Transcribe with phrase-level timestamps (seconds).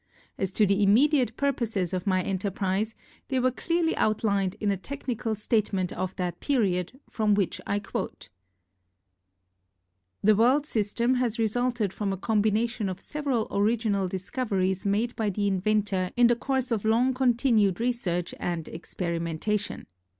[0.35, 2.95] As to the immediate purposes of my enter prise,
[3.27, 7.77] they were clearly outlined in a tech nical statement of that period from which I
[7.77, 8.29] quote:
[10.23, 15.29] "The 'World System' has resulted from a com bination of several original discoveries made by
[15.29, 19.85] the inventor in the course of long continued re search and experimentation.